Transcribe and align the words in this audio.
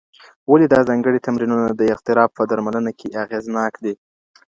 ولي 0.51 0.65
دا 0.73 0.79
ځانګړي 0.89 1.19
تمرینونه 1.27 1.65
د 1.73 1.81
اضطراب 1.93 2.29
په 2.37 2.43
درملنه 2.49 2.91
کي 2.99 3.07
اغېزناک 3.23 3.73
دي؟ 3.83 3.93